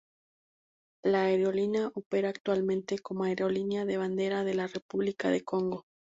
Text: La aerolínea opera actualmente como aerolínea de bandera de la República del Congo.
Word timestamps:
La 1.05 1.25
aerolínea 1.25 1.91
opera 1.93 2.29
actualmente 2.29 2.97
como 2.97 3.25
aerolínea 3.25 3.85
de 3.85 3.97
bandera 3.97 4.43
de 4.43 4.55
la 4.55 4.65
República 4.65 5.29
del 5.29 5.43
Congo. 5.43 5.85